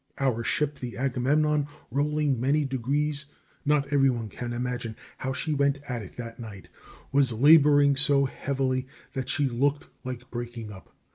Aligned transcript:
Our 0.17 0.43
ship, 0.43 0.79
the 0.79 0.97
Agamemnon, 0.97 1.67
rolling 1.91 2.39
many 2.41 2.65
degrees 2.65 3.27
not 3.65 3.93
every 3.93 4.09
one 4.09 4.29
can 4.29 4.51
imagine 4.51 4.95
how 5.19 5.31
she 5.31 5.53
went 5.53 5.77
at 5.87 6.01
it 6.01 6.17
that 6.17 6.39
night 6.39 6.69
was 7.11 7.31
laboring 7.31 7.95
so 7.95 8.25
heavily 8.25 8.87
that 9.13 9.29
she 9.29 9.47
looked 9.47 9.89
like 10.03 10.31
breaking 10.31 10.71
up. 10.71 10.95